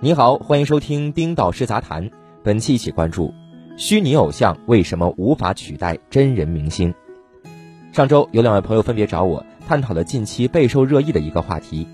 [0.00, 2.08] 你好，欢迎收听丁导师杂谈。
[2.44, 3.34] 本期一起关注：
[3.76, 6.94] 虚拟偶像为什么无法取代真人明星？
[7.90, 11.88] 上周有两位朋友分别找我探讨了近期备受热议的一个话题。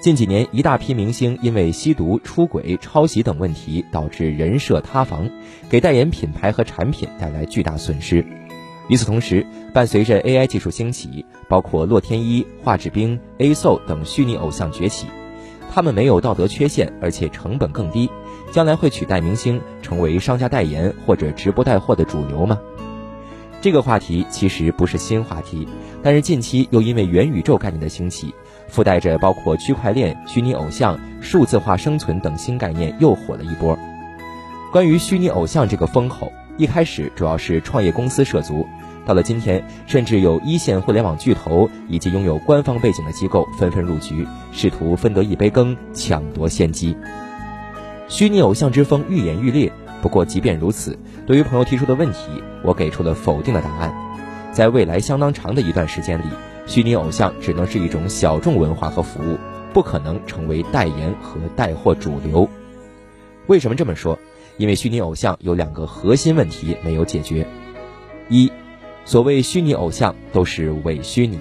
[0.00, 5.28] 近几年，一大批明星因为吸毒、出轨、抄袭等问题，导致人设塌房，
[5.68, 8.24] 给代言品牌和产品带来巨大损失。
[8.88, 15.06] 与此同时，伴随着 AI 技术兴起，包括洛天依、华智冰、A SO 等虚拟偶像崛起。
[15.74, 18.08] 他们没有道德缺陷，而且成本更低，
[18.52, 22.60] 将来会取代明星成为商家代言或者直播带货的主流吗？
[23.60, 25.66] 这个话题其实不是新话题，
[26.00, 28.32] 但是近期又因为元宇宙概念的兴起，
[28.68, 33.76] 附带着包括区块链、虚拟偶像、数字化生存等新概念，又火了一波。
[34.70, 38.64] 关于虚拟偶像这个风口，一开始主要是创业公司涉足。
[39.06, 46.96] 到了今天，甚至有一线互联网巨头以及拥有官方背景的机构纷纷入局，试图分得一杯羹，抢夺先机。
[48.08, 49.70] 虚拟偶像之风愈演愈烈。
[50.00, 53.92] 不过，即便如此，对于朋友提出的问题，我给出了否定的答案。
[54.52, 56.24] 在未来相当长的一段时间里，
[56.66, 59.38] 虚拟偶像只能是一种小众文化和服务，
[59.72, 62.48] 不可能成为代言和带货主流。
[63.46, 64.18] 为什么这么说？
[64.56, 67.46] 因为虚拟偶像有两个核心问题没有解决：
[68.28, 68.52] 一。
[69.04, 71.38] 所谓虚拟偶像都是伪虚拟，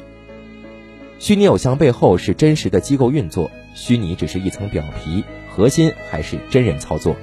[1.18, 7.16] 虚拟偶像背后是真实的机构运作，虚拟只是一层表皮，核心还是真人操作。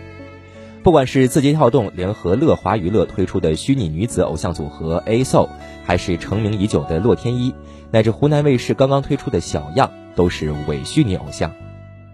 [0.83, 5.47] 不管是字节跳动联合乐华娱乐推出的虚拟女子偶像组合 A SO，
[5.85, 7.55] 还是成名已久的洛天依，
[7.91, 11.53] 乃至湖南卫视刚刚推出的小样，都是伪虚拟偶像。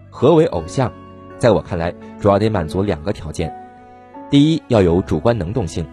[0.09, 0.91] 何为偶像？
[1.39, 3.55] 在我看来，主要得满足两个条件：
[4.29, 5.87] 第一，要有主观能动性。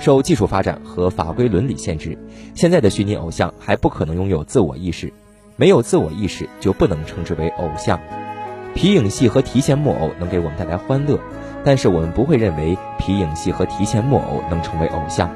[0.00, 2.16] 受技术发展和法规伦理限制，
[2.54, 5.12] 现在的虚拟偶像还不可能拥有自我意识，
[5.56, 8.00] 没有自我意识就不能称之为偶像。
[8.74, 11.20] 皮影戏和提线木偶能给我们带来欢乐，
[11.62, 15.30] 但是我们不会认为皮影戏和提线木偶能成为偶像，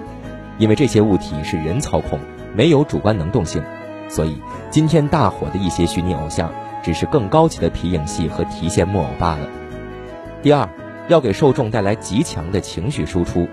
[0.56, 2.18] 因为这些物体是人操控，
[2.54, 3.62] 没有主观能动性。
[4.08, 6.50] 所以今天大火的一些虚拟偶像，
[6.82, 9.46] 只是更高级的皮影戏和提线木偶罢了。
[10.42, 10.66] 第二，
[11.08, 13.46] 要给受众带来极强的情绪输出。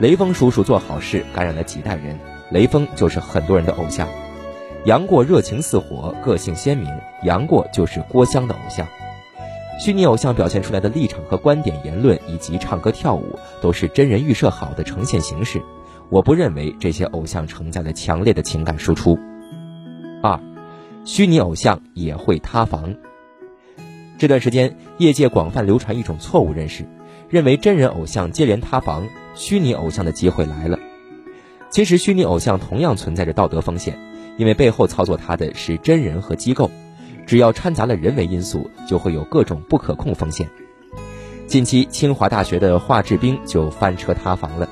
[0.00, 2.18] 雷锋叔叔做好事感染了几代人，
[2.50, 4.08] 雷锋就是很多人的偶像。
[4.84, 6.90] 杨过热情似火，个性鲜明，
[7.22, 8.86] 杨过就是郭襄的偶像。
[9.78, 15.62] 虚拟偶像表现出来的立场和观点、言论以及唱歌跳舞，都是真人预设好的呈现形式。
[16.10, 19.16] 我不认为这些偶像承载了强烈的情感输出。
[20.22, 20.40] 二，
[21.04, 22.96] 虚拟偶像也会塌房。
[24.18, 26.84] 这段时间，业界广泛流传一种错误认识。
[27.30, 30.78] 认为真人偶像接连塌房，虚拟偶像的机会来了。
[31.70, 33.98] 其实，虚拟偶像同样存在着道德风险，
[34.38, 36.70] 因为背后操作他的是真人和机构，
[37.26, 40.48] 只要掺杂了人为因素，就会有各种不可控风险。
[41.46, 44.68] 近期，清华大学的华智冰就翻车塌房了。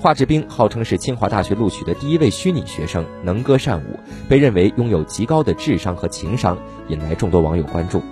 [0.00, 8.02] 华智冰号称是清华大学录取的第一位虚拟学生，能歌善舞，被认为拥有极高的智商和情商，引来众多网友关注。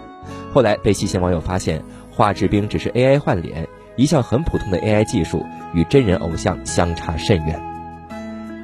[0.55, 1.83] 后来被细心网友发现。
[2.15, 3.67] 华智冰只是 AI 换脸，
[3.97, 7.61] 一项很普通的 AI 技术，与真人偶像相差甚远。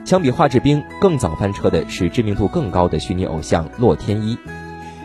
[0.04, 4.38] 相比华智冰，更早翻车的是知名度更高的虚拟偶像洛天依。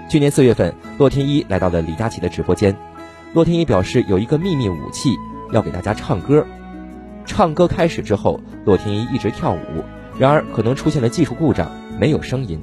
[0.09, 2.75] 去年四月份，洛天依来到了李佳琦的直播间。
[3.33, 5.15] 洛天依表示有一个秘密武器，
[5.51, 6.45] 要给大家唱歌。
[7.25, 9.83] 唱歌开始之后，洛天依一直跳舞，
[10.19, 12.61] 然而可能出现了技术故障，没有声音。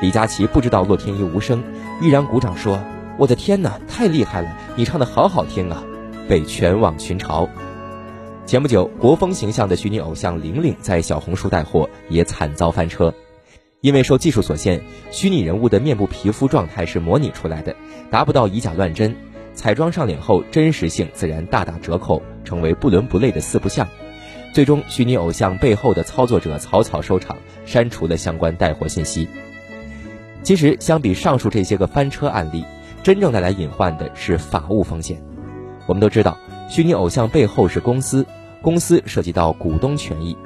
[0.00, 1.62] 李佳琦不知道洛天依无声，
[2.02, 2.78] 依然鼓掌说。
[3.16, 4.56] 我的天哪，太厉害了！
[4.76, 5.82] 你唱的好好听啊，
[6.28, 7.48] 被全网群嘲。
[8.46, 13.12] 前不久，国风形象的虚拟偶像玲玲在小红书带货，也惨遭翻车。
[13.80, 17.74] 因为受技术所限，虚拟人物的面部皮肤状态是模拟出来的，
[18.10, 19.16] 达不到以假乱真。
[19.54, 23.88] 彩妆上脸后，真实性自然大打折扣，成为不伦不类的四不像。
[24.52, 29.26] 最终，虚拟偶像背后的操作者草草收场，删除了相关带货信息。
[30.42, 32.62] 其实，相比上述这些个翻车案例，
[33.02, 35.22] 真正带来隐患的是法务风险。
[35.86, 36.38] 我们都知道，
[36.68, 38.26] 虚拟偶像背后是公司，
[38.62, 40.36] 公司涉及到股东权益，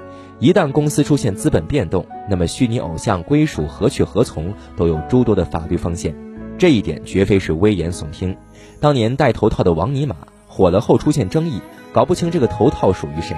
[0.41, 6.15] 一旦公司出现资本变动，那么虚拟偶像归属何去何从都有诸多的法律风险。
[6.59, 8.37] 这一点绝非是危言耸听。
[8.81, 10.17] 当年戴头套的王尼玛
[10.49, 11.61] 火了后出现争议，
[11.93, 13.37] 搞不清这个头套属于谁，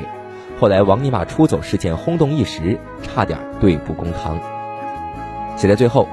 [0.59, 4.39] 后来王尼玛出走事件轰动一时，差点对簿公堂。
[5.57, 6.09] 写在最后。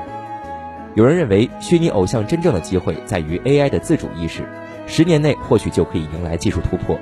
[0.95, 4.49] 有人认为，虚拟偶像真正的机会在于 AI 的自主意识，
[4.87, 6.97] 十年内或许就可以迎来技术突破。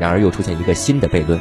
[0.00, 1.38] 然而，又出现一个新的悖论：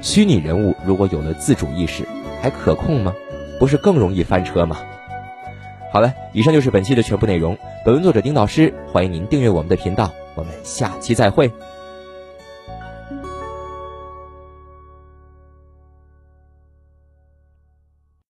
[0.00, 2.06] 虚拟人物如果有了自主意识，
[2.40, 3.12] 还可控吗？
[3.58, 4.78] 不是更容易翻车吗？
[5.92, 7.56] 好了，以上就是本期的全部内容。
[7.84, 10.12] 本文作者丁老师，欢迎您订阅我们的频道。
[10.34, 11.50] 我们下期再会。